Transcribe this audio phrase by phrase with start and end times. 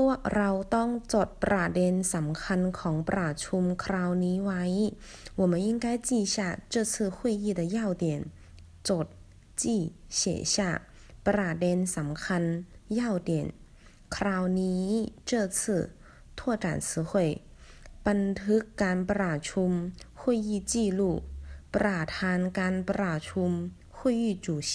[0.00, 4.64] พวกเราต้องจดประเด็นสำคัญของประชุมคราวนี้ไว้
[5.40, 6.36] 我们应该记下
[6.72, 8.04] 这次会议的要点
[8.88, 9.06] จด
[9.60, 9.62] 记
[10.18, 10.20] 写
[10.54, 10.56] 下
[11.26, 12.42] ประเด็นสำคัญ
[13.00, 13.30] 要点
[14.16, 14.84] คราวนี้
[15.28, 15.58] 这次
[16.38, 17.10] 拓展词汇
[18.06, 19.70] บันทึกการประชุม
[20.20, 21.00] 会议记录
[21.74, 23.50] ประธานการประชุม
[23.96, 24.72] 会议主席